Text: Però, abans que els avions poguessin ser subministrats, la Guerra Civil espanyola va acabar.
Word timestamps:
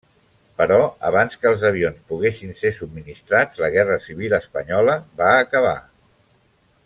Però, 0.59 0.77
abans 1.09 1.35
que 1.41 1.49
els 1.49 1.65
avions 1.69 1.99
poguessin 2.13 2.55
ser 2.61 2.71
subministrats, 2.79 3.61
la 3.65 3.69
Guerra 3.77 3.99
Civil 4.07 4.37
espanyola 4.39 4.97
va 5.21 5.29
acabar. 5.47 5.77